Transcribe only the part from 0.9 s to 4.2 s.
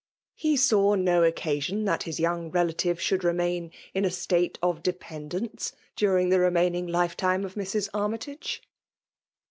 no occaeioo that his young relative flhoold remain in a